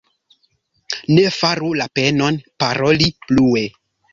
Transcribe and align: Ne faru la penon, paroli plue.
Ne 1.17 1.25
faru 1.35 1.69
la 1.81 1.87
penon, 1.99 2.41
paroli 2.65 3.13
plue. 3.29 3.67